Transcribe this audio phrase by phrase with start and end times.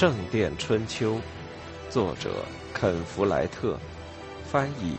[0.00, 1.16] 圣殿春秋》，
[1.90, 2.30] 作者
[2.72, 3.78] 肯·弗莱特，
[4.46, 4.94] 翻译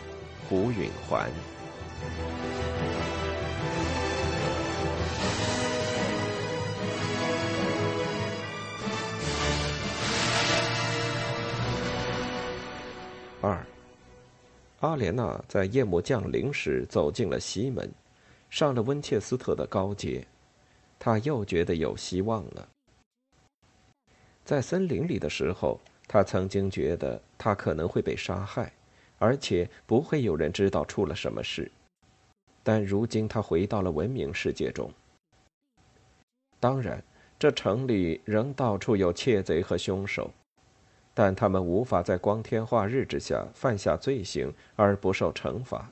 [0.47, 1.27] 胡允环。
[13.41, 13.65] 二，
[14.81, 17.91] 阿莲娜在夜幕降临时走进了西门，
[18.51, 20.23] 上了温切斯特的高阶，
[20.99, 22.67] 她又觉得有希望了。
[24.51, 25.79] 在森林里的时候，
[26.09, 28.69] 他曾经觉得他可能会被杀害，
[29.17, 31.71] 而且不会有人知道出了什么事。
[32.61, 34.91] 但如今他回到了文明世界中。
[36.59, 37.01] 当然，
[37.39, 40.29] 这城里仍到处有窃贼和凶手。
[41.13, 45.89] 但他们无法在光天化日之下犯下罪行而不受惩罚。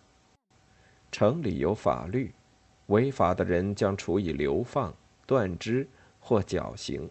[1.13, 2.33] 城里有法律，
[2.87, 4.93] 违法的人将处以流放、
[5.25, 5.87] 断肢
[6.19, 7.09] 或绞刑。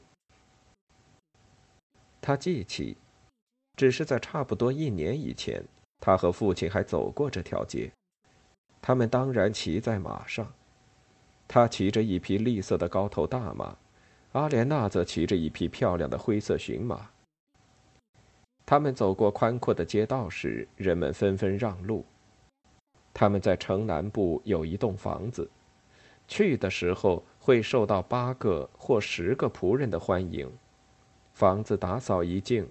[2.28, 2.94] 他记起，
[3.74, 5.64] 只是在差不多一年以前，
[5.98, 7.90] 他和父亲还走过这条街。
[8.82, 10.46] 他们当然骑在马上，
[11.48, 13.74] 他骑着一匹绿色的高头大马，
[14.32, 17.08] 阿莲娜则骑着一匹漂亮的灰色驯马。
[18.66, 22.04] 他们走过宽阔的街道时，人们纷纷让路。
[23.14, 25.50] 他们在城南部有一栋房子，
[26.26, 30.52] 去的时候会受到八个或十个仆人的欢迎。
[31.38, 32.68] 房子打扫一净，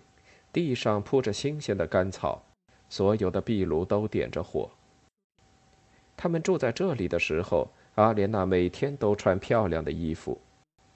[0.51, 2.43] 地上铺着新鲜的干草，
[2.89, 4.69] 所有的壁炉都点着火。
[6.17, 10.37] 他们住在这里的时候，阿莲娜每天都穿漂亮的衣服，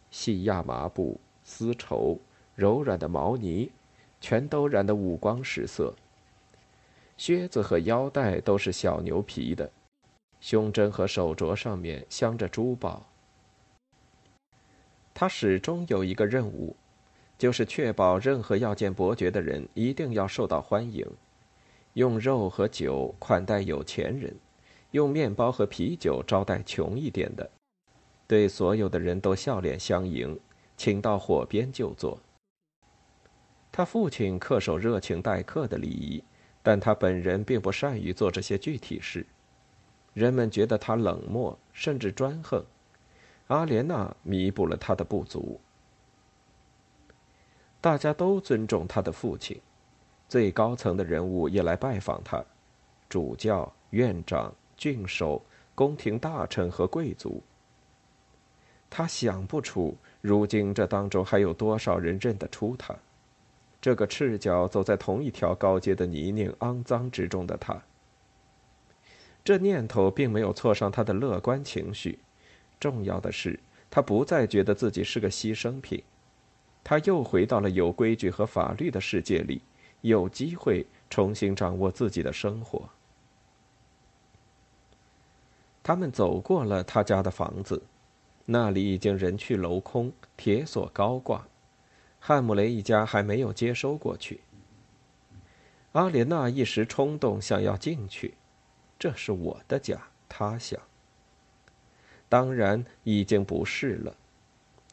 [0.09, 2.19] 细亚麻布、丝绸、
[2.55, 3.71] 柔软的毛呢。
[4.19, 5.95] 全都染得五光十色。
[7.15, 9.71] 靴子和腰带都是小牛皮的，
[10.41, 13.05] 胸针和手镯上面镶着珠宝。
[15.13, 16.75] 他始终有一个任务，
[17.41, 21.03] 就是确保任何要见伯爵的人一定要受到欢迎，
[21.93, 24.31] 用肉和酒款待有钱人，
[24.91, 27.49] 用面包和啤酒招待穷一点的，
[28.27, 30.39] 对所有的人都笑脸相迎，
[30.77, 32.15] 请到火边就坐。
[33.71, 36.23] 他父亲恪守热情待客的礼仪，
[36.61, 39.25] 但他本人并不善于做这些具体事。
[40.13, 42.63] 人们觉得他冷漠，甚至专横。
[43.47, 45.59] 阿莲娜弥补了他的不足。
[47.81, 49.59] 大家都尊重他的父亲，
[50.29, 52.45] 最高层的人物也来拜访他：
[53.09, 55.41] 主教、院长、郡守、
[55.73, 57.41] 宫廷大臣和贵族。
[58.87, 62.95] 他想不出，如今这当中还有多少人认得出他。
[63.81, 67.81] 这个赤脚走在同一条高街的泥泞肮脏之中的他，
[69.43, 72.19] 这念头并没有挫伤他的乐观情绪。
[72.79, 73.59] 重要的是，
[73.89, 76.03] 他不再觉得自己是个牺牲品，
[76.83, 79.61] 他又回到了有规矩和法律的世界里，
[80.01, 82.89] 有机会重新掌握自己的生活。
[85.83, 87.81] 他们走过了他家的房子，
[88.45, 91.47] 那里已经人去楼空，铁锁高挂。
[92.19, 94.41] 汉姆雷一家还没有接收过去。
[95.93, 98.35] 阿莲娜一时冲动，想要进去。
[98.99, 99.99] 这是我的家，
[100.29, 100.79] 他想。
[102.29, 104.15] 当然已经不是了。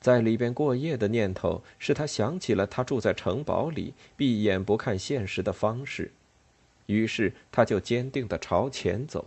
[0.00, 6.12] 在里边过夜的念头，使他想起了他住在城堡里、闭眼不看现实的方式。
[6.86, 9.26] 于是，他就坚定地朝前走。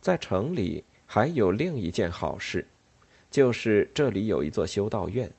[0.00, 2.66] 在城里还有另一件好事。
[3.30, 5.30] 就是这里有一座修道院，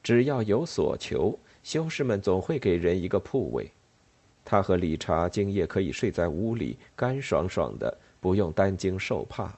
[0.00, 3.68] 只要有所求，修士们总会给人一个铺位。
[4.44, 9.52] 他和理查今夜可以睡在屋里，干爽爽的，不用担惊受怕。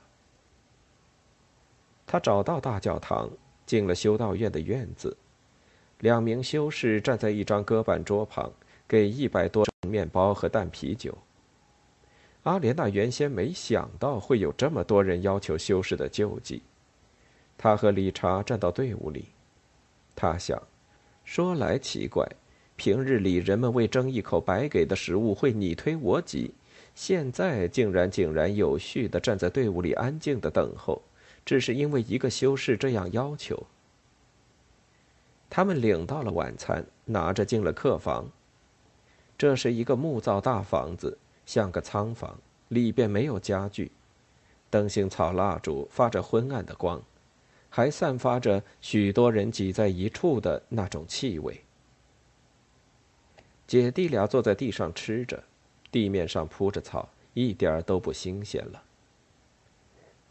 [2.06, 3.30] 他找到大教堂，
[3.64, 5.16] 进了修道院的院子。
[6.00, 8.52] 两名修士站在一张搁板桌旁，
[8.88, 11.16] 给一百多面包和淡啤酒。
[12.42, 16.60] 阿莲娜原先没想到会有这么多人要求修士的救济。
[17.56, 19.26] 他和理查站到队伍里，
[20.16, 20.60] 他想，
[21.24, 22.26] 说来奇怪，
[22.74, 26.52] 平日里人们为争一口白给的食物会你推我挤，
[26.96, 31.00] 现在竟然井然有序地站在队伍里安静地等候，
[31.44, 33.66] 只是因为一个修士这样要求。
[35.50, 38.28] 他们领到了晚餐，拿着进了客房。
[39.36, 43.90] 这是一个木造大房子，像个仓房，里边没有家具，
[44.70, 47.02] 灯芯草蜡烛发着昏暗的光。
[47.74, 51.64] 还散发着许多人挤在一处的那种气味。
[53.66, 55.42] 姐弟俩坐在地上吃着，
[55.90, 58.82] 地面上铺着草，一点儿都不新鲜了。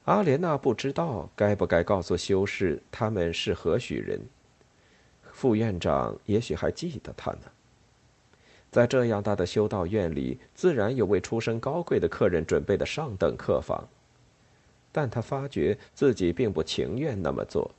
[0.05, 4.19] 阿莲娜不知道该不该告诉修士他们是何许人。
[5.31, 7.43] 副院长也许还记得他呢。
[8.71, 13.87] 在这样大的修道院里，自然有为出身高贵的客人准备的上等客房，
[14.91, 17.69] 但他发觉自己并不情愿那么做，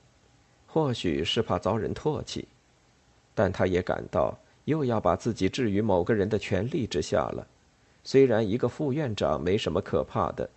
[0.67, 2.47] 或许是怕遭人唾弃，
[3.35, 7.47] 但他也感到又要把自己置于某个人的权力之下了。
[8.05, 10.49] 虽然一个副院长没什么可怕的，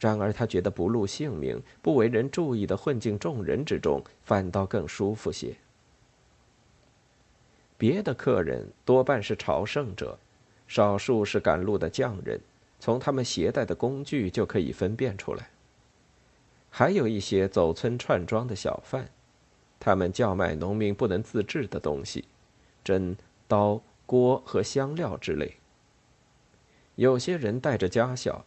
[0.00, 5.54] 然而他觉得不露姓名、不为人注意的混进众人之中，反倒更舒服些。
[7.76, 10.18] 别的客人多半是朝圣者，
[10.66, 12.40] 少数是赶路的匠人，
[12.78, 15.50] 从他们携带的工具就可以分辨出来。
[16.70, 19.06] 还有一些走村串庄的小贩，
[19.78, 22.24] 他们叫卖农民不能自制的东西，
[22.82, 25.56] 针、刀、锅和香料之类。
[26.94, 28.44] 有些人带着家小，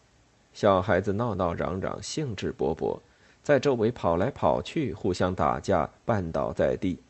[0.54, 3.00] 小孩子闹闹嚷嚷，兴致勃勃，
[3.42, 7.00] 在周围跑来跑去，互相打架，绊倒在地。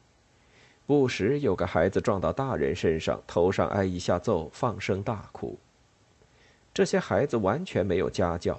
[0.86, 5.58] 不时有个孩子撞到大人身上，头上挨一下揍，放声大哭。
[6.72, 8.58] 这些孩子完全没有家教。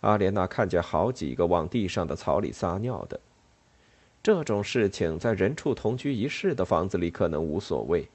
[0.00, 3.18] 阿莲娜看见好几个往地上的草里撒尿的。
[4.22, 8.08] 这种事情在人畜同居一室的房子里可能无所谓，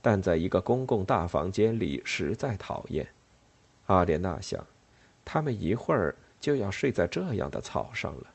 [0.00, 3.06] 但在一个公共大房间里实在讨厌。
[3.86, 4.64] 阿莲娜想，
[5.24, 8.26] 他们一会儿就要睡在这样的草上了。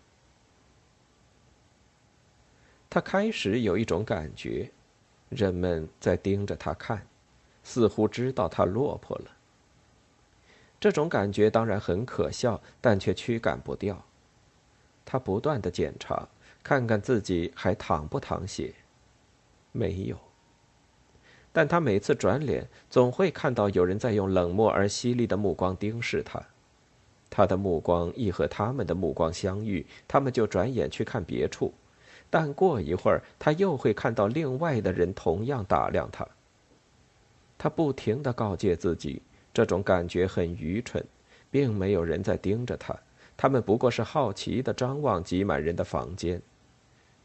[2.89, 4.71] 他开始有一种感觉，
[5.29, 7.05] 人们在盯着他看，
[7.63, 9.25] 似乎知道他落魄了。
[10.79, 14.03] 这种感觉当然很可笑，但却驱赶不掉。
[15.05, 16.27] 他不断的检查，
[16.63, 18.73] 看看自己还淌不淌血，
[19.71, 20.17] 没有。
[21.51, 26.41] 但他每次转脸，总会看到有人在用冷漠而犀利的目光盯视他。
[27.29, 31.73] 他的目光一和他们的目光相遇，他们就转眼去看别处。
[32.29, 36.27] 但过一会儿，他又会看到另外的人同样打量他。
[37.57, 39.21] 他不停的告诫自己，
[39.53, 41.03] 这种感觉很愚蠢，
[41.51, 42.95] 并没有人在盯着他，
[43.35, 46.41] 他们不过是好奇的张望挤满人的房间。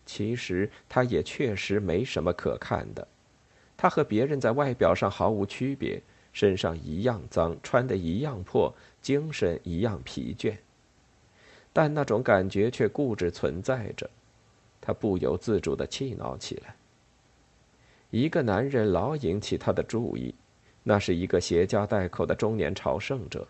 [0.07, 3.07] 其实他也确实没什么可看的，
[3.77, 6.03] 他和别人在外表上毫无区别，
[6.33, 8.75] 身上一样脏，穿的一样破，
[9.05, 10.57] 精神一样疲倦。
[11.73, 14.09] 但那种感觉却固执存在着。
[14.81, 16.75] 他不由自主的气恼起来。
[18.11, 20.35] 一个男人老引起他的注意，
[20.83, 23.47] 那是一个携家带口的中年朝圣者。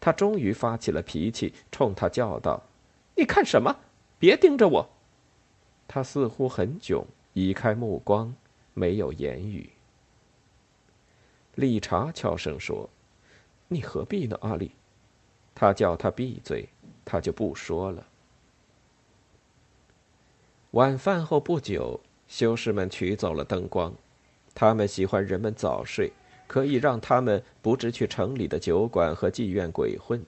[0.00, 2.62] 他终于发起了脾气，冲他叫道
[3.16, 3.74] ：“你看什么？
[4.18, 4.88] 别盯着我！”
[5.88, 7.04] 他似乎很窘，
[7.34, 8.34] 移开目光，
[8.72, 9.68] 没有言语。
[11.54, 12.88] 理查悄声说
[13.68, 14.72] ：“你何必呢，阿里？”
[15.54, 16.68] 他叫他闭嘴，
[17.04, 18.06] 他就不说了。
[20.72, 21.98] 晚饭后不久，
[22.28, 23.94] 修士们取走了灯光。
[24.54, 26.12] 他们喜欢人们早睡，
[26.46, 30.22] 可以让他们不致去城里的酒馆和妓院鬼混。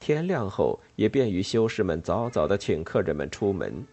[0.00, 3.86] 天亮后，也便于修士们早早的请客人们出门。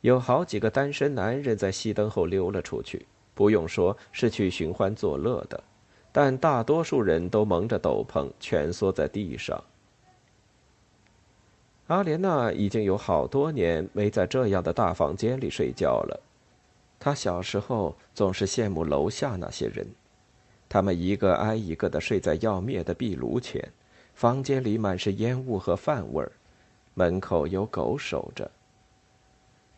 [0.00, 5.62] 有好几个单身男人在熄灯后溜了出去，不用说是去寻欢作乐的，
[6.12, 9.64] 但大多数人都蒙着斗篷，蜷缩在地上。
[11.86, 16.20] 阿莲娜已经有好多年没在这样的大房间里睡觉了。
[17.00, 19.86] 她小时候总是羡慕楼下那些人，
[20.68, 23.72] 他们一个挨一个的睡在要灭的壁炉前，
[24.14, 26.30] 房间里满是烟雾和饭味儿，
[26.94, 28.50] 门口有狗守着。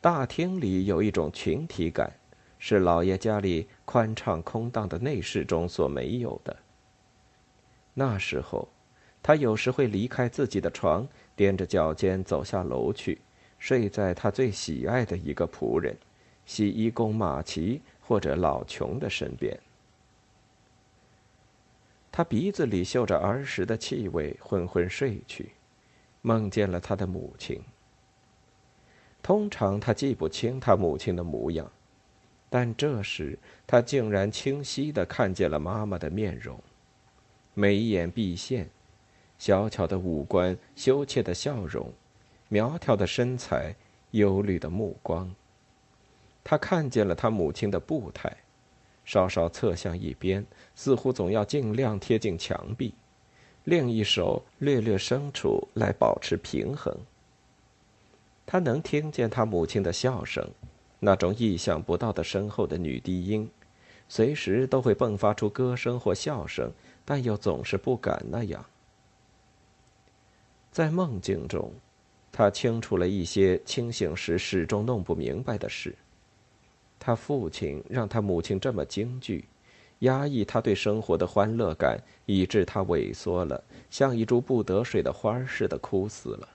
[0.01, 2.13] 大厅里有一种群体感，
[2.67, 6.57] 是老爷家里宽敞空荡的内室中所没有的。
[7.93, 8.67] 那时候，
[9.23, 11.07] 他有时会离开自己的床。
[11.37, 13.19] 踮着脚尖走下楼去，
[13.59, 15.95] 睡在他最喜爱的一个仆人——
[16.47, 19.61] 洗衣工马奇或者老琼的身边。
[22.11, 25.51] 他鼻子里嗅着儿时的气味，昏昏睡去，
[26.23, 27.61] 梦见了他的母亲。
[29.23, 31.71] 通常他记不清他母亲的模样，
[32.55, 36.57] 但这时他竟然清晰的看见了妈妈的面容，
[37.53, 38.71] 眉眼毕现。
[39.41, 41.93] 小巧的五官，羞怯的笑容，
[42.47, 43.75] 苗条的身材，
[44.13, 45.35] 忧虑的目光。
[46.45, 48.33] 他看见了他母亲的步态，
[49.05, 50.47] 稍稍侧向一边，
[50.77, 52.95] 似乎总要尽量贴近墙壁，
[53.65, 56.97] 另一手略略伸出来保持平衡。
[58.47, 60.49] 他能听见他母亲的笑声，
[61.05, 63.51] 那种意想不到的深厚的女低音，
[64.09, 66.73] 随时都会迸发出歌声或笑声，
[67.05, 68.65] 但又总是不敢那样。
[70.73, 71.71] 在梦境中，
[72.33, 75.95] 他清楚了一些清醒时始终弄不明白的事。
[76.99, 79.45] 他父亲让他母亲这么惊惧，
[79.99, 86.49] 压抑他对生活的欢乐感，以致他萎缩了，像一株不得水的花似的枯死了。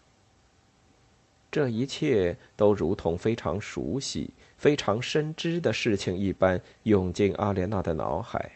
[1.51, 8.51] 这一切都如同非常熟悉、非常深知的事情一般涌进阿莲娜的脑海。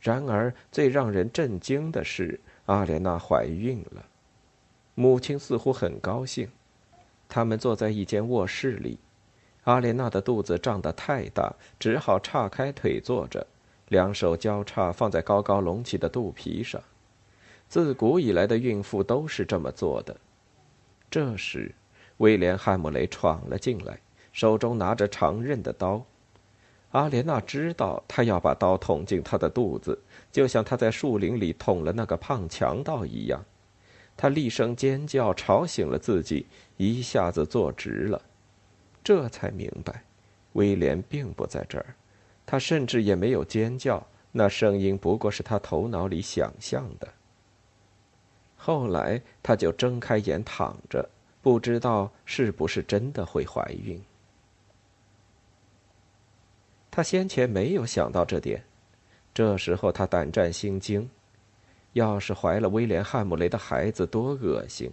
[0.00, 4.04] 然而，最让人震惊的是，阿莲娜怀孕了。
[4.94, 6.48] 母亲似乎很高兴。
[7.28, 9.00] 他们坐在一间卧室里，
[9.64, 13.44] 阿莲娜的肚子胀得太大，只好岔开腿坐着，
[13.88, 16.80] 两手交叉放在高高隆起的肚皮上。
[17.68, 20.16] 自古以来的孕妇都是这么做的。
[21.10, 21.74] 这时，
[22.18, 23.98] 威廉·汉姆雷闯了进来，
[24.32, 26.04] 手中拿着长刃的刀。
[26.92, 29.98] 阿莲娜知道他要把刀捅进他的肚子，
[30.32, 33.44] 就像他在树林里捅了那个胖强盗一样。
[34.16, 36.46] 他厉声尖叫，吵醒了自己，
[36.78, 38.22] 一下子坐直了，
[39.04, 40.04] 这才明白，
[40.54, 41.94] 威廉并不在这儿，
[42.46, 47.06] 他甚至也没有尖叫，那声音不过是他头脑里想象的。
[48.66, 51.08] 后来，她就睁开眼躺着，
[51.40, 54.02] 不知道是不是真的会怀孕。
[56.90, 58.60] 他先前没有想到这点，
[59.32, 61.08] 这时候他胆战心惊。
[61.92, 64.90] 要是怀了威廉·汉姆雷的孩子，多恶心！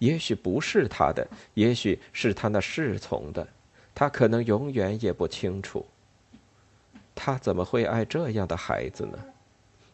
[0.00, 3.46] 也许不是他的，也许是他那侍从的，
[3.94, 5.86] 他可能永远也不清楚。
[7.14, 9.16] 他怎么会爱这样的孩子呢？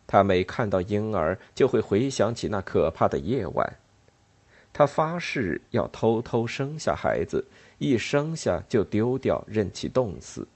[0.06, 3.76] 他每看到婴儿，就会回想起那可怕的夜晚。
[4.72, 7.44] 他发誓要偷偷生下孩子，
[7.78, 10.46] 一生下就丢掉，任其冻死。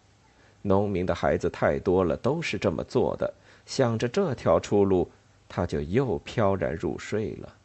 [0.62, 3.34] 农民的孩子太多了，都是这么做的。
[3.66, 5.10] 想着这条出路。
[5.52, 7.56] 他就又飘然入睡了。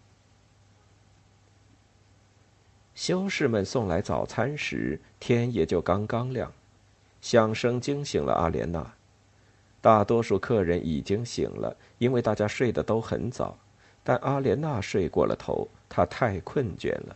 [2.96, 6.52] 修士们送来早餐时，天也就刚刚亮，
[7.22, 8.96] 响声惊醒了阿莲娜。
[9.86, 13.56] 大多数客人已经醒了，因为大家睡得都很早，
[14.04, 17.16] 但阿莲娜睡过了头，她太困倦了。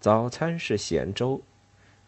[0.00, 1.40] 早餐是咸粥，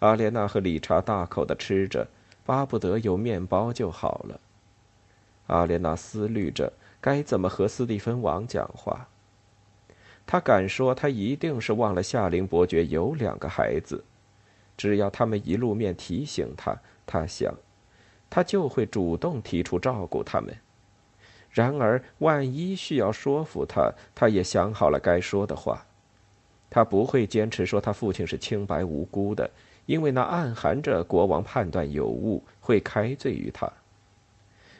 [0.00, 2.08] 阿莲娜和理查大口的吃着，
[2.44, 4.40] 巴不得有面包就好了。
[5.46, 9.06] 阿莲娜思虑着该怎么和斯蒂芬王讲话。
[10.26, 14.02] 他敢说，他一定是忘了夏林伯爵有两个孩子。
[14.76, 16.76] 只要他们一露面提醒他，
[17.06, 17.54] 他想，
[18.34, 20.52] 他就会主动提出照顾他们。
[21.52, 25.86] 然而，万一需要说服他，他也想好了该说的话。
[26.68, 29.48] 他不会坚持说他父亲是清白无辜的，
[29.86, 33.72] 因为那暗含着国王判断有误，会开罪于他。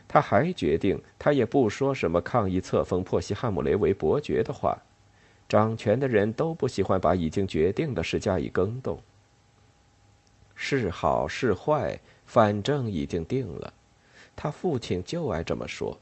[0.09, 4.77] 他还决定，他也不说什么抗议册封珀西汉姆雷为伯爵的话。
[5.49, 8.99] 掌权的人都不喜欢把已经决定的事加以更动。
[10.57, 12.01] 是好是坏，
[12.35, 13.73] 反正已经定了。
[14.35, 15.97] 他父亲就爱这么说。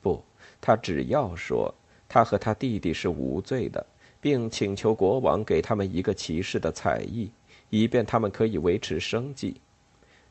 [0.00, 0.24] 不，
[0.58, 1.74] 他只要说
[2.08, 3.84] 他和他弟弟是无罪的，
[4.22, 7.30] 并请求国王给他们一个骑士的才艺，
[7.68, 9.60] 以便他们可以维持生计。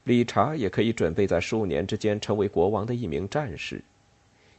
[0.05, 3.83] 理查也可以准备在数年之间成为国王的一名战士，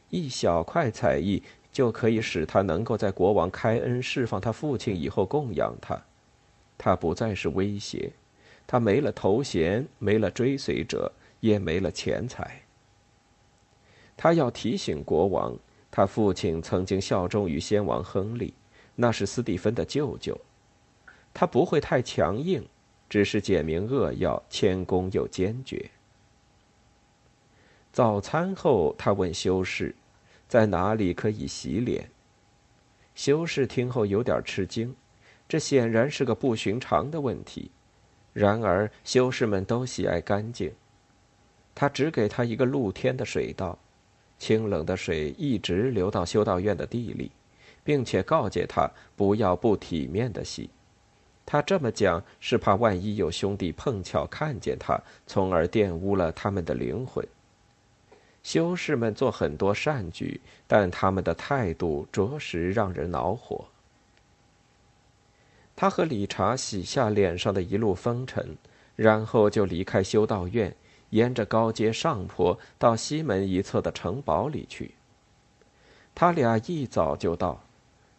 [0.09, 6.01] 一小块才艺就可以使他能够在国王开恩释放他父亲以后供养他。
[6.77, 8.09] 他不再是威胁，
[8.65, 12.61] 他没了头衔，没了追随者，也没了钱财。
[14.15, 15.57] 他要提醒国王，
[15.89, 18.53] 他父亲曾经效忠于先王亨利，
[18.95, 20.39] 那是斯蒂芬的舅舅。
[21.33, 22.65] 他不会太强硬。
[23.09, 25.91] 只是简明扼要，谦恭又坚决。
[27.91, 29.93] 早餐后，他问修士，
[30.47, 32.09] 在哪里可以洗脸？
[33.13, 34.95] 修士听后有点吃惊，
[35.47, 37.69] 这显然是个不寻常的问题。
[38.33, 40.73] 然而，修士们都喜爱干净。
[41.75, 43.77] 他只给他一个露天的水道，
[44.37, 47.31] 清冷的水一直流到修道院的地里，
[47.83, 50.69] 并且告诫他不要不体面的洗。
[51.45, 57.25] 他这么讲是怕万一有兄弟碰巧看见他，从而玷污了他们的灵魂。
[58.41, 63.65] 修士们做很多善举，但他们的态度着实让人恼火。
[65.75, 68.55] 他和理查洗下脸上的一路风尘，
[68.95, 70.75] 然后就离开修道院，
[71.09, 74.93] 沿着高街上坡到西门一侧的城堡里去。
[76.15, 77.61] 他俩一早就到。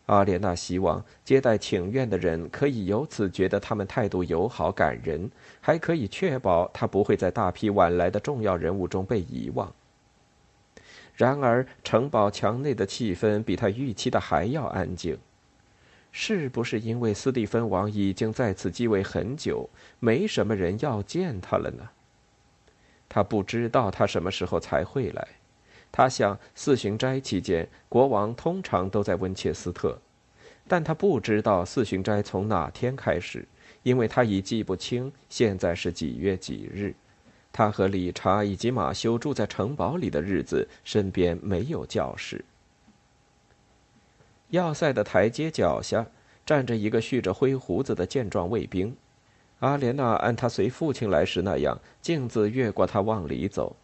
[0.06, 5.30] 阿莲娜希望接待请愿的人可以由此觉得他们态度友好感人，
[5.62, 9.72] 还可以确保他不会在大批晚来的重要人物中被遗忘。
[11.14, 15.16] 然而，城堡墙内的气氛比他预期的还要安静。
[16.16, 19.68] 是不是因为斯蒂芬王已经在此继位很久，
[19.98, 21.90] 没什么人要见他了呢？
[23.08, 25.26] 他不知道他什么时候才会来。
[25.90, 29.98] 他想，四旬斋期间，国王通常都在温切斯特，
[30.68, 33.44] 但他不知道四旬斋从哪天开始，
[33.82, 36.94] 因为他已记不清现在是几月几日。
[37.52, 42.44] 他和理查以及马修住在城堡里的日子，身边没有教室。
[44.50, 46.06] 要塞的台阶脚下
[46.46, 48.96] 站着一个蓄着灰胡子的健壮卫兵。
[49.60, 53.76] 阿莲娜按他随父亲来时那样，径自越过他往里走。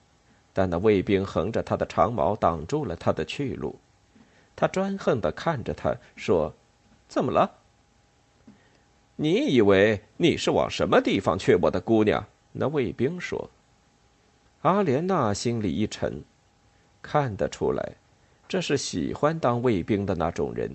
[0.53, 3.79] 但那卫兵横着他的长矛，挡住了他的去路。
[4.57, 6.53] 他专横地看着他，说
[7.09, 7.51] ：“怎么了？
[9.17, 13.49] 你以为你是往什么地方去，我的姑娘？”那卫兵说。
[14.63, 16.25] 阿莲娜心里一沉，
[17.01, 17.95] 看得出来，
[18.51, 20.69] 这是喜欢当卫兵的那种人，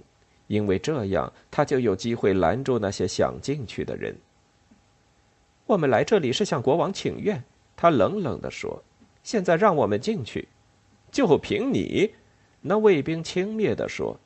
[0.48, 4.15] 因为这样他就有机会拦住那些想进去的人。
[5.65, 7.44] 我们来这里是向国王请愿，
[7.75, 8.82] 他冷冷地说。
[9.24, 10.48] 现在让我们进去，
[11.12, 12.13] 就凭你？
[12.62, 14.17] 那卫兵轻蔑地说：“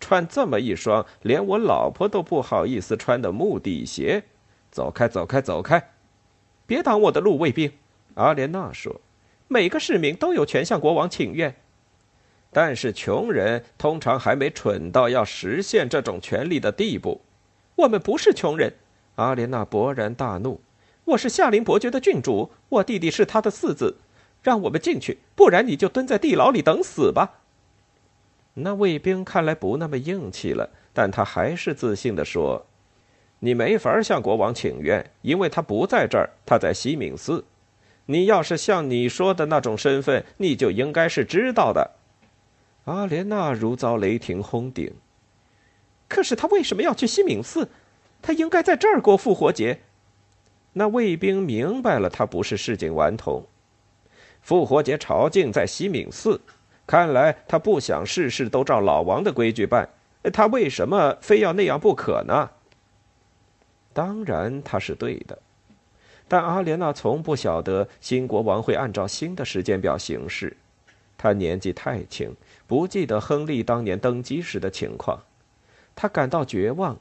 [0.00, 4.24] 穿这么一双连我老婆都不好意思穿的木底鞋，
[4.72, 5.92] 走开，走开，走开！
[6.66, 7.70] 别挡我的路，卫兵。”
[8.16, 9.00] 阿莲娜说
[9.46, 11.54] ：“每个市民都有权向国王请愿，
[12.52, 17.20] 但是穷人通常还没蠢到要实现这种权利的地步。
[17.76, 18.72] 我们不是穷人。”
[19.16, 20.60] 阿莲娜勃然大怒
[21.04, 23.96] ：“我是夏林伯爵的郡主，我弟弟是他的四子。”
[24.42, 27.40] 让我们进去，不然你就蹲在地牢里等死吧。
[28.54, 32.64] 那卫兵看来不那么硬气了，但他还是自信地说
[33.40, 37.44] ：“你没法向国王请愿，因为他不在这儿，他在西敏寺。
[38.06, 41.90] 你要是像你说的那种身份，你就应该是知道的。”
[42.90, 44.92] 阿莲娜如遭雷霆轰顶。
[46.08, 47.68] 可是他为什么要去西敏寺？
[48.20, 49.78] 他应该在这儿过复活节。
[50.72, 53.46] 那卫兵明白了，他不是市井顽童。
[54.42, 56.40] 复活节朝觐在西敏寺，
[56.84, 59.88] 看来他不想事事都照老王的规矩办。
[60.32, 62.50] 他为什么非要那样不可呢？
[63.92, 65.38] 当然他是对的，
[66.26, 70.56] 但阿莲娜从不晓得新国王会按照新的时间表行事。
[71.16, 72.34] 他年纪太轻，
[72.70, 75.24] 不记得亨利当年登基时的情况。
[75.96, 76.96] 他感到绝望。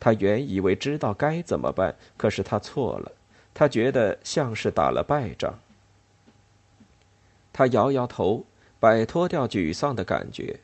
[0.00, 3.12] 他原以为知道该怎么办，可是他错了。
[3.54, 5.60] 他觉得像是打了败仗。
[7.52, 8.44] 他摇摇头，
[8.80, 10.58] 摆脱掉沮丧的感觉。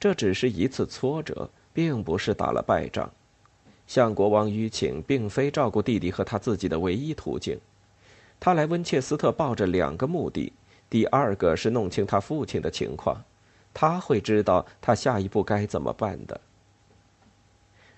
[0.00, 3.08] 这只是一次挫折，并不是打了败仗。
[3.86, 7.60] 向国王吁请，并非照顾弟弟和他自己的唯一途径。
[8.40, 10.52] 他来温切斯特抱着两个目的：
[10.90, 13.22] 第二个是弄清他父亲的情况，
[13.78, 16.40] 他会知道他下一步该怎么办的。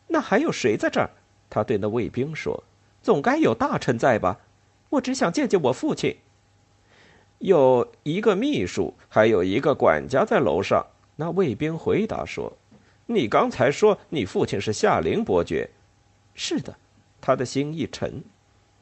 [0.08, 1.08] 那还有谁在这儿？
[1.48, 2.64] 他对那卫兵说
[3.00, 4.40] ：“总该有大臣在吧？
[4.88, 6.18] 我只想见见我父亲。”
[7.38, 10.84] 有一个秘书，还有一个管家在楼上。
[11.14, 12.58] 那卫兵回答说
[13.06, 15.70] ：“你刚才说你父亲是夏林伯爵，
[16.34, 16.74] 是的。”
[17.22, 18.24] 他的心一沉。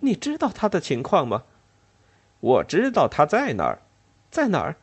[0.01, 1.43] 你知道他的情况吗？
[2.41, 3.81] 我知道他在哪儿，
[4.31, 4.77] 在哪儿？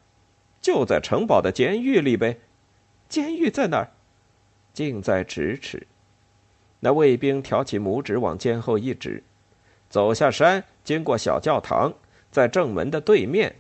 [0.64, 2.40] 就在城堡的监狱里呗。
[3.10, 3.92] 监狱在哪儿？
[4.74, 5.86] 近在咫尺。
[6.80, 9.22] 那卫兵挑起拇指往肩后一指，
[9.90, 11.94] 走下山，经过小教堂，
[12.32, 13.54] 在正门的对面。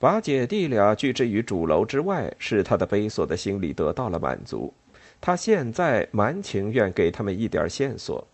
[0.00, 4.74] 把姐弟俩拒之于主楼之外，使他的悲索的心理得到了满足。
[5.20, 8.26] 他现在蛮情愿给他们一点线索。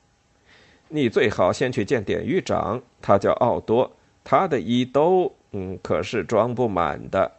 [0.88, 3.90] 你最好先去见典狱长，他叫奥多，
[4.22, 7.32] 他的衣兜，嗯，可是装不满的。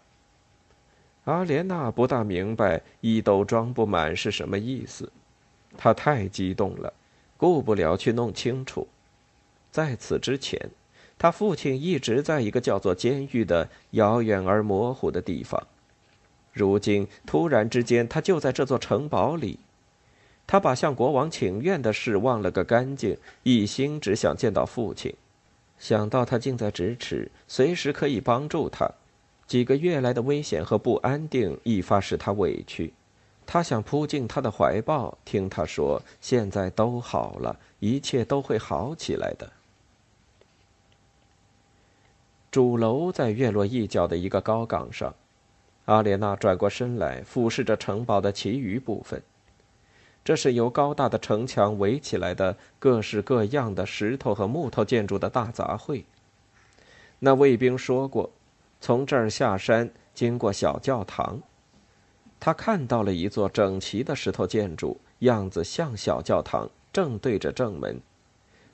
[1.25, 5.11] 阿莲娜不大明白衣兜装不满是什么意思，
[5.77, 6.91] 她太激动了，
[7.37, 8.87] 顾不了去弄清楚。
[9.71, 10.59] 在此之前。
[11.17, 15.65] 他父亲一直在一个叫做监狱的遥远而模糊的地方，
[16.51, 19.57] 如今突然之间，他就在这座城堡里。
[20.45, 25.15] 他把向国王请愿的事忘了个干净，一心只想见到父亲。
[25.77, 28.89] 想到他近在咫尺，随时可以帮助他，
[29.45, 32.93] 几个月来的危险和不安定一发使他委屈。
[33.45, 39.51] 他想扑进他的怀抱，听他说：“现在都好了，一切都会好起来的。”
[42.49, 45.13] 主楼在月落一角的一个高岗上，
[45.85, 49.21] 阿莲娜转过身来，俯视着城堡的其余部分。
[50.25, 56.03] 这是由高大的城墙围起来的各式各样的石头和木头建筑的大杂烩。
[57.19, 58.31] 那卫兵说过，
[58.81, 61.39] 从这儿下山，经过小教堂。
[62.39, 68.01] 他看到了一座整齐的石头建筑，样子像小教堂，正对着正门。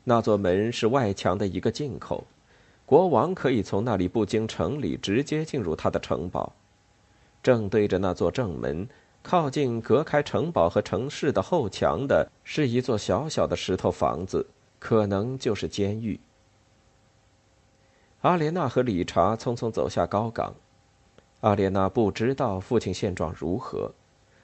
[0.06, 2.24] 那座门是外墙的一个进口，
[2.86, 6.54] 国王可以从那里不经城里直接进入他的城堡。
[7.44, 8.88] 正对着那座正门，
[9.24, 14.46] 靠近隔开城堡和城市的后墙的，是一座小小的石头房子，
[14.80, 16.20] 可能就是监狱。
[18.22, 20.54] 阿莲娜和理查匆匆走下高岗。
[21.42, 23.92] 阿莲娜不知道父亲现状如何，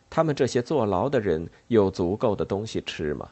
[0.09, 3.29] 他们这些坐牢的人有足够的东西吃吗？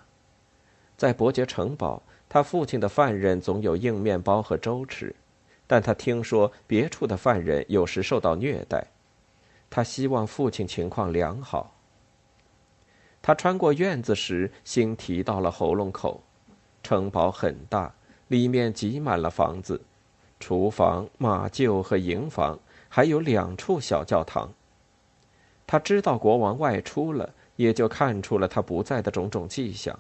[0.98, 5.16] 在伯爵城堡，他父亲的犯人总有硬面包和粥吃，
[5.68, 8.86] 但他听说别处的犯人有时受到虐待。
[9.70, 11.74] 他希望父亲情况良好。
[13.22, 16.22] 他穿过院子时，心提到了喉咙口。
[16.84, 17.94] 城堡很大，
[18.28, 19.82] 里面挤满了房子。
[20.40, 24.54] 厨房、马厩和营房，还有两处小教堂。
[25.66, 29.98] 他知道国王外出了，也就看出了他不在的种种迹象。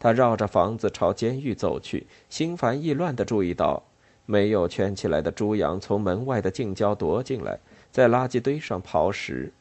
[0.00, 3.80] 他绕着房子朝监狱走去，心烦意乱地注意到，
[4.26, 7.56] 没有圈起来的猪羊从门外的近郊踱进来，
[7.94, 9.52] 在垃圾堆上刨食。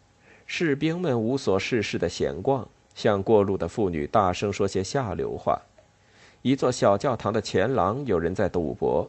[0.48, 5.62] 士兵们无所事事地闲逛，向过路的妇女大声说些下流话。
[6.42, 9.08] 一座小教堂的前廊有人在赌博。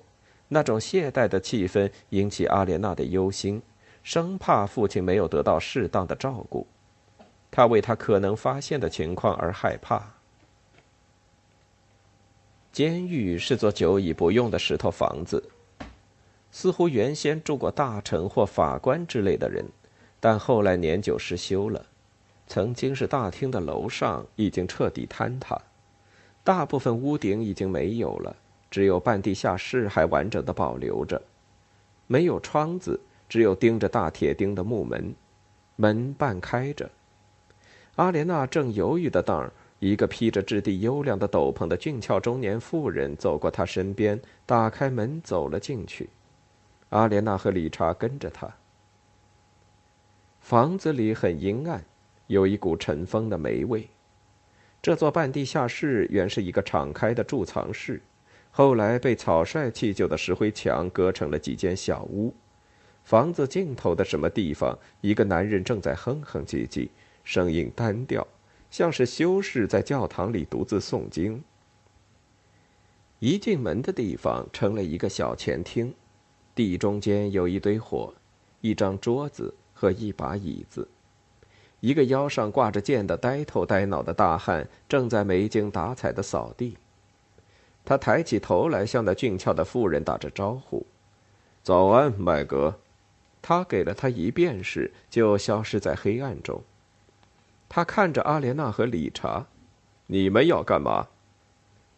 [0.49, 3.63] 那种懈怠的气氛引起阿莲娜的忧心，
[4.03, 6.67] 生怕父亲没有得到适当的照顾。
[7.51, 10.03] 他为他可能发现的情况而害怕。
[12.71, 15.43] 监狱是座久已不用的石头房子，
[16.57, 19.67] 似乎原先住过大臣或法官之类的人，
[20.21, 21.85] 但后来年久失修了。
[22.47, 25.61] 曾经是大厅的楼上已经彻底坍塌，
[26.45, 28.37] 大部分屋顶已经没有了。
[28.71, 31.21] 只有半地下室还完整的保留着，
[32.07, 35.13] 没有窗子，只有钉着大铁钉的木门，
[35.75, 36.89] 门半开着。
[37.97, 46.09] 阿莲娜正犹豫的当儿，一个披着质地优良的斗篷的俊俏中年妇人走过她身边，打开门走了进去。
[46.95, 48.49] 阿莲娜和理查跟着他。
[50.41, 51.85] 房子里很阴暗，
[52.29, 53.89] 有一股尘封的霉味。
[54.81, 58.01] 这座半地下室原是一个敞开的贮藏室。
[58.53, 62.33] 后来被草率砌就的石灰墙隔成了几间小屋，
[63.03, 66.89] 房子尽头的什么地方，一个男人正在哼哼唧唧，
[67.25, 68.25] 声音单调，
[68.71, 71.43] 像是修士在教堂里独自诵经。
[73.19, 75.93] 一进门的地方成了一个小前厅，
[76.55, 78.15] 地中间有一堆火，
[78.61, 80.89] 一张桌子和一把椅子，
[81.81, 86.77] 一个腰上挂着剑的呆头呆脑的大汉正在没精打采的扫地。
[87.85, 90.87] 他抬起头来，向那俊俏的妇人打着招呼
[91.63, 92.79] ：“早安，麦格。”
[93.43, 96.63] 他给了他一便士，就消失在黑暗中。
[97.69, 99.47] 他看着阿莲娜和理查
[100.07, 101.09] ：“你们要干嘛？”“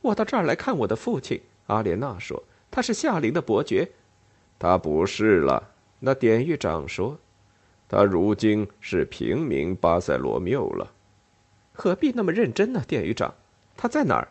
[0.03, 3.91] 我到这儿来看我的父亲。”阿莲娜说：“他是夏林的伯爵。
[4.59, 7.19] ”“他不是了。”那典狱长说
[7.89, 10.93] ：“他如今是平民巴塞罗缪了。
[11.73, 13.35] ”“何必那么认真呢，典狱长？
[13.77, 14.29] 他在哪儿？”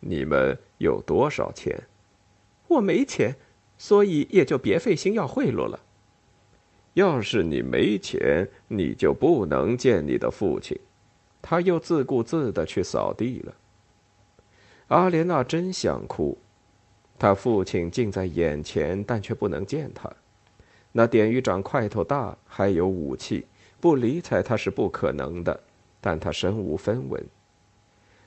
[0.00, 1.82] 你们有多少钱？
[2.68, 3.34] 我没钱，
[3.78, 5.80] 所以也就别费心要贿赂了。
[6.92, 10.78] 要是你没钱，你就不能见你的父亲。
[11.42, 13.54] 他又自顾自的去扫地了。
[14.88, 16.38] 阿莲娜真想哭，
[17.18, 20.10] 他父亲近在眼前，但却不能见他。
[20.92, 23.46] 那典狱长块头大，还有武器，
[23.80, 25.58] 不理睬他是不可能的。
[26.00, 27.24] 但他身无分文。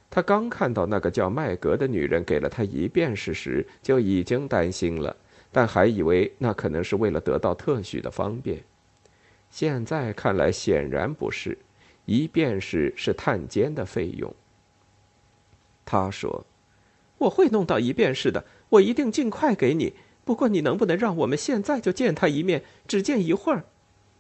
[0.09, 5.15] 他刚看到那个叫麦格的女人给了他一便士时，就已经担心了，
[5.51, 8.63] 但还以为那可能是为了得到特许的方便。
[9.51, 11.55] 现在看来，显然不是，
[12.05, 14.33] 一便士是探监的费用。
[15.85, 16.43] 他说
[17.19, 19.93] ：“我会弄到一便士的，我一定尽快给你。
[20.23, 23.63] 不过，你能不能让我们现在就见他一面，只见一会儿？”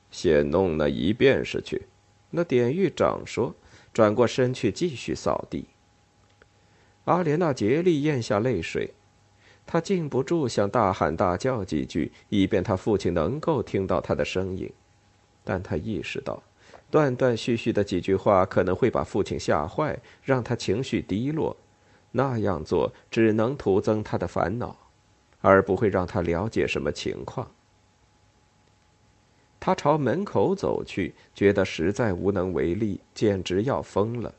[0.09, 1.83] 先弄那一便是去。
[2.29, 3.55] 那典狱长说，
[3.93, 5.65] 转过身去继续扫地。
[7.05, 8.93] 阿莲娜竭力咽下泪水，
[9.65, 14.71] 她禁不住想大喊大叫几句，以便她父亲能够听到她的声音。
[15.43, 16.41] 但她意识到，
[16.89, 21.55] 断断续续的几句话可能会把父亲吓坏，让他情绪低落。
[22.17, 24.75] 那样做只能徒增他的烦恼，
[25.39, 27.47] 而不会让他了解什么情况。
[29.59, 34.33] 他朝门口走去，觉得实在无能为力，简直要疯了。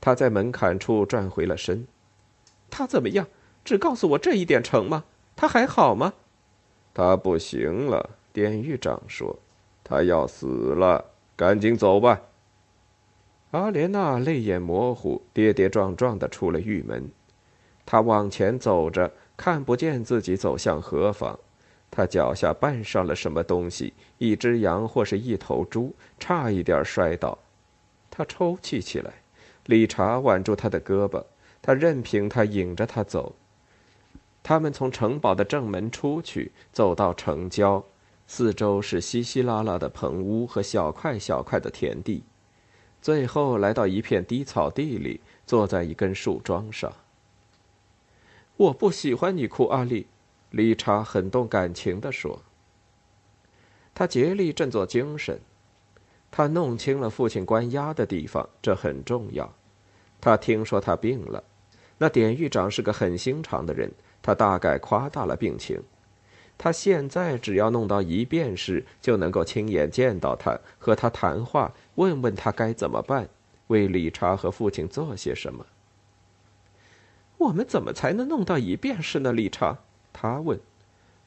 [0.00, 1.86] 他在门槛处转回了身，
[2.68, 3.26] 他怎么样？
[3.64, 5.04] 只告诉我这一点成吗？
[5.34, 6.12] 他还好吗？
[6.92, 9.38] 他不行了，典狱长说，
[9.82, 11.04] 他要死了。
[11.36, 12.20] 赶紧走吧。
[13.52, 17.10] 阿莲娜泪眼模糊，跌跌撞撞的出了狱门。
[17.84, 21.36] 她往前走着，看不见自己走向何方。
[21.90, 27.36] 她脚下绊上了什么东西，一只羊或是一头猪，差一点摔倒。
[28.08, 29.12] 她抽泣起来。
[29.66, 31.24] 理查挽住她的胳膊，
[31.60, 33.34] 他任凭他引着她走。
[34.42, 37.84] 他们从城堡的正门出去，走到城郊，
[38.26, 42.22] 四周是稀稀拉拉的棚屋和小块小块的田地。
[43.02, 46.92] 最后来到一片低草地里，坐在一根树桩上。
[48.56, 50.06] 我不喜欢你哭，阿丽，
[50.50, 52.42] 理查很动感情地说。
[53.94, 55.40] 他竭力振作精神，
[56.30, 59.50] 他弄清了父亲关押的地方，这很重要。
[60.20, 61.42] 他听说他病了，
[61.96, 65.82] 那典狱长是个很心肠的人，他大概夸大了病情。
[66.62, 73.30] 他现在只要弄到一便士，就能够亲眼见到他，和他谈话，问问他该怎么办，
[73.68, 75.64] 为理查和父亲做些什么。
[77.38, 79.32] 我们怎么才能弄到一便士呢？
[79.32, 79.78] 理查，
[80.12, 80.60] 他问。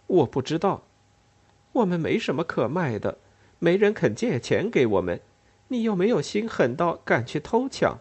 [0.05, 0.83] 我不知道。
[1.71, 3.17] 我们没什么可卖的，
[3.57, 5.19] 没人肯借钱给我们。
[5.69, 7.97] 你又没有心狠到敢去偷抢。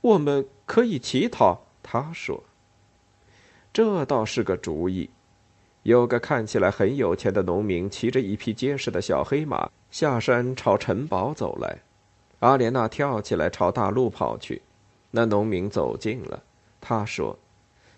[0.00, 2.42] 我们可以乞讨，他说。
[3.72, 5.10] 这倒是个主意。
[5.82, 11.78] 有个看起来很有钱的农民骑着一匹结实的小黑马下山朝城堡走来，
[12.40, 14.60] 阿莲娜跳起来朝大路跑去。
[15.10, 16.42] 那农民走近了，
[16.82, 17.38] 他说：“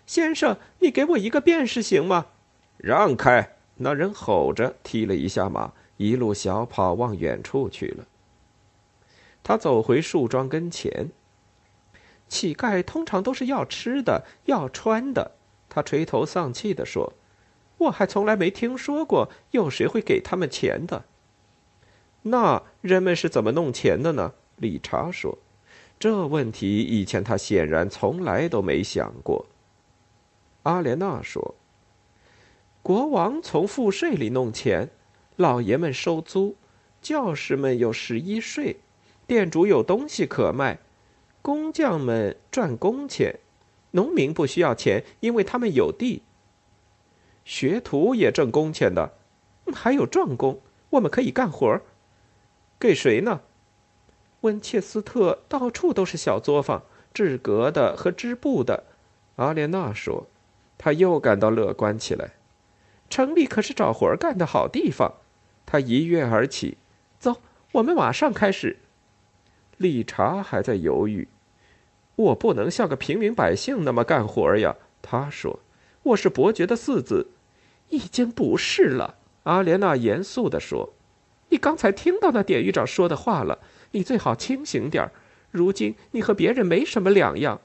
[0.07, 2.27] 先生，你给我一个便士行吗？”
[2.77, 3.57] 让开！
[3.75, 8.05] 那人吼着踢了一下马，一路小跑往远处去了。
[9.43, 11.09] 他走回树桩跟前。
[12.29, 15.31] 乞丐通常都是要吃的，要穿的。
[15.67, 17.11] 他垂头丧气地说。
[17.83, 21.05] 我还从来没听说过有谁会给他们钱的。
[22.23, 24.33] 那人们是怎么弄钱的呢？
[24.57, 25.37] 理查说
[25.99, 29.45] ：“这问题以前他显然从来都没想过。”
[30.63, 31.55] 阿莲娜说
[32.81, 34.89] ：“国王从赋税里弄钱，
[35.35, 36.55] 老爷们收租，
[37.01, 38.77] 教士们有十一税，
[39.27, 40.79] 店主有东西可卖，
[41.41, 43.39] 工匠们赚工钱，
[43.91, 46.21] 农民不需要钱，因为他们有地。”
[47.45, 49.13] 学徒也挣工钱的，
[49.73, 51.81] 还有壮工，我们可以干活
[52.79, 53.41] 给谁呢？
[54.41, 58.83] 温切斯特到处都是小作坊，制革的和织布的。
[59.37, 60.27] 阿莲娜说，
[60.77, 62.31] 他又感到乐观起来。
[63.09, 65.13] 城里可是找活干的好地方。
[65.65, 66.77] 他一跃而起，
[67.19, 67.37] 走，
[67.71, 68.77] 我们马上开始。
[69.77, 71.27] 理查还在犹豫。
[72.15, 75.59] 我不能像个平民百姓那么干活呀，他说。
[76.03, 77.27] 我是伯爵的嗣子，
[77.89, 79.15] 已经不是了。
[79.43, 80.93] 阿莲娜严肃地说
[81.47, 83.59] ：“你刚才听到那典狱长说的话了，
[83.91, 85.09] 你最好清醒点
[85.49, 87.61] 如今你和别人没什么两样。”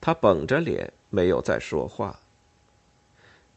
[0.00, 2.20] 他绷着脸，没有再说话。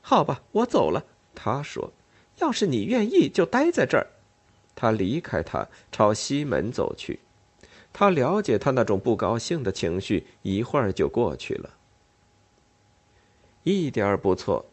[0.02, 1.06] 好吧，我走了。
[1.36, 1.94] 他说
[2.42, 4.08] ：“要是你愿意，就待在这儿。”
[4.74, 7.20] 他离开他，朝西门走去。
[7.94, 11.70] 他了解他那种不高兴的情绪，一会儿就过去了。
[13.64, 14.66] 一点不错，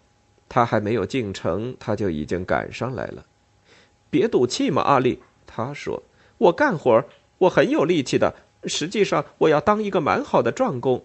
[0.48, 3.26] 他还没有进城，他就已经赶上来了。
[4.10, 5.22] 别赌气嘛，阿丽。
[5.46, 6.02] 他说
[6.38, 7.04] ：“我干活，
[7.38, 8.34] 我很有力气的。
[8.64, 11.04] 实际上，我要当一个蛮好的壮工。”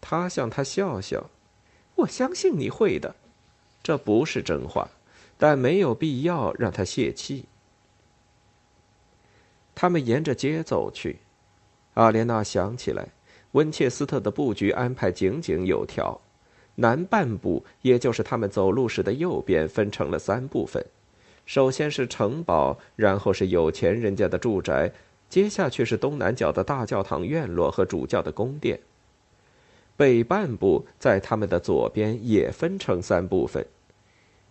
[0.00, 1.30] 他向他笑笑
[1.96, 3.14] ：“我相信你会的。”
[3.82, 4.90] 这不是真话，
[5.38, 7.46] 但没有必要让他泄气。
[9.74, 11.20] 他们沿着街走去，
[11.94, 13.08] 阿莲娜想起来，
[13.52, 16.20] 温切斯特的布局安排井井有条。
[16.80, 20.82] 南半部，也就是他们走路时的右边，分成了三部分。
[21.44, 24.90] 首先是城堡，然后是有钱人家的住宅，
[25.28, 28.80] 接下去是东南角的大教堂院落和主教的宫殿。
[29.94, 33.66] 北半部在他们的左边也分成三部分：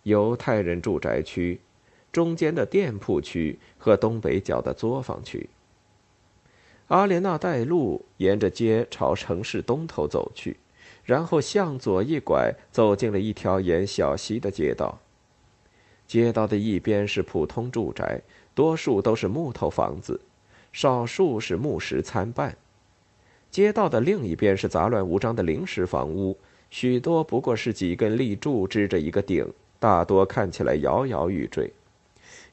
[0.04, 1.58] 犹太人住宅区、
[2.12, 5.50] 中间的店铺区和东北角的作坊区。
[6.86, 10.56] 阿莲娜带路，沿着街朝城市东头走去。
[11.04, 14.98] 然后向左一拐，走进了一条沿小溪的街道。
[16.06, 18.20] 街道的一边是普通住宅，
[18.54, 20.20] 多数都是木头房子，
[20.72, 22.56] 少数是木石参半。
[23.50, 26.36] 街道的另一边是杂乱无章的临时房屋，
[26.70, 31.72] 许多不过是几根立柱支着一个顶，大多看起来摇摇欲坠。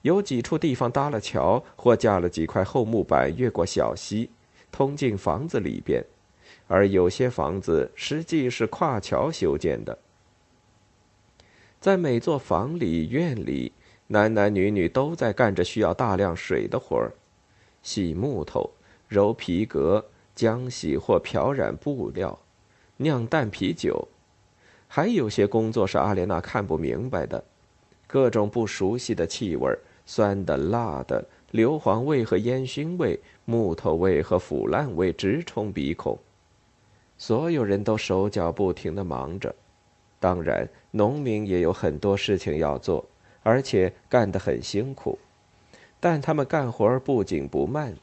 [0.04, 4.30] 有几处地方搭了桥，或架了几块厚木板，越过小溪，
[4.72, 6.04] 通进房子里边。
[6.68, 9.98] 而有些房子实际是跨桥修建的。
[11.80, 13.72] 在每座房里、院里，
[14.08, 17.14] 男男女女都在干着需要大量水的活儿：
[17.82, 18.70] 洗木头、
[19.08, 22.38] 揉皮革、浆洗或漂染布料、
[22.98, 24.08] 酿淡啤酒。
[24.88, 27.44] 还有些工作是阿莲娜看不明白的，
[28.08, 36.18] 各种不熟悉的气味，酸的、辣的、硫磺味和烟熏味、木头味和腐烂味直冲鼻孔。
[37.18, 39.56] 所有人都手脚不停地忙着，
[40.20, 43.06] 当然，农民也有很多事情要做，
[43.44, 45.18] 而且干得很辛苦。
[46.00, 47.96] 但他们干活不紧不慢，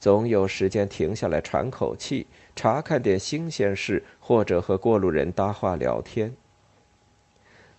[0.00, 2.26] 总有时间停下来喘口气。
[2.54, 6.34] 查看点新鲜事，或者和过路人搭话聊天。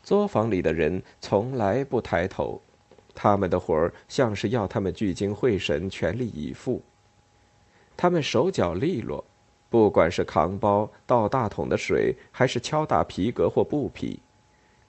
[0.02, 2.60] 作坊里的人从来不抬头，
[3.14, 6.82] 他们的活儿像是要他们聚精会神、全力以赴。
[7.96, 9.24] 他们手脚利落，
[9.74, 14.20] 不管是扛包、倒大桶的水，还是敲打皮革或布匹，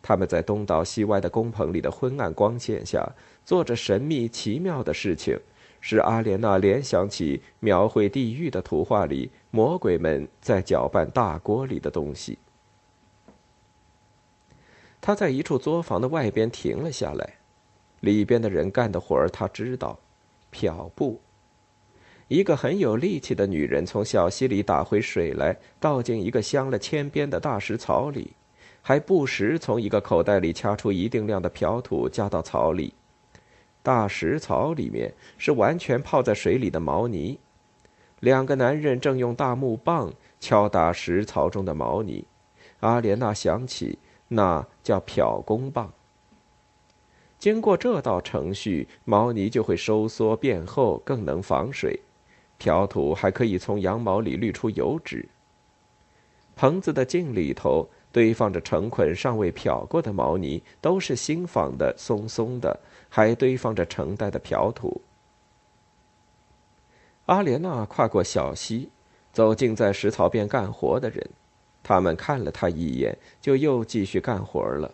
[0.02, 3.02] 他们在东倒西歪的工棚里的昏暗光线下，
[3.46, 5.40] 做着神秘奇妙的事情。
[5.80, 12.38] 使阿莲娜联想起描绘地狱的图画里魔鬼们在搅拌大锅里的东西。
[15.00, 17.36] 他在一处作坊的外边停了下来，
[18.00, 19.98] 里边的人干的活儿他知道，
[20.50, 21.18] 漂布。
[22.28, 28.32] 一个很有力气的女人从小溪里打回水来，倒进一个镶了铅边的大石槽里，
[28.80, 32.94] 还不时从一个口袋里掐出一定量的漂土加到槽里。
[33.82, 37.38] 大石槽里面是完全泡在水里的毛泥，
[38.20, 40.10] 两个男人正用大木棒
[40.40, 42.24] 敲打石槽中的毛泥。
[42.80, 45.92] 阿莲娜想起，那叫漂工棒。
[47.38, 52.00] 经过这道程序，毛泥就会收缩变厚，更能防水。
[52.64, 55.29] 漂土还可以从羊毛里滤出油脂。
[56.57, 62.81] 棚子的镜里头堆放着成捆尚未漂过的毛呢，都是新纺的，松松的。
[63.11, 65.03] 还堆放着成袋的漂土。
[67.27, 68.88] 阿莲娜跨过小溪，
[69.33, 71.31] 走进在石槽边干活的人，
[71.83, 74.90] 他们看了他一眼，就又继续干活了。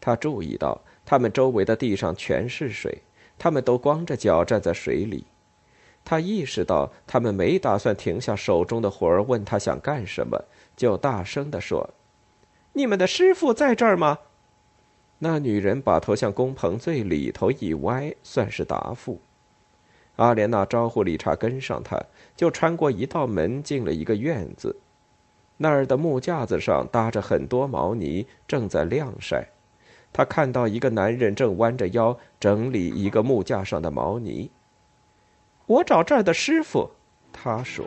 [0.00, 3.02] 他注意到他们周围的地上全是水，
[3.36, 5.26] 他们都光着脚站在水里。
[6.08, 10.42] 他意识到他们没打算停下手中的活儿，问他想干什么，
[10.74, 11.90] 就大声地说
[12.72, 14.20] ：“你们的师傅在这儿吗？”
[15.20, 19.20] 那女人把头向工棚最里头一歪，算是答复。
[20.16, 22.02] 阿莲娜招呼理查跟上他，
[22.34, 24.74] 就穿过一道门进了一个院子。
[25.58, 29.46] 那儿的木架子上搭着很多毛泥，正在晾晒。
[30.10, 34.50] 他看到一个男人正弯着腰整理一个木架上的毛泥。
[35.68, 36.90] 我找这儿的师傅，
[37.30, 37.84] 他说。